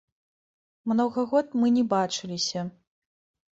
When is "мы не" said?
1.65-1.85